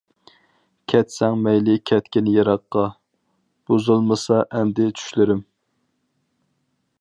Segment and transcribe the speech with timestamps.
[0.93, 2.85] كەتسەڭ مەيلى كەتكىن يىراققا،
[3.71, 5.45] بۇزۇلمىسا ئەمدى چۈشلىرىم.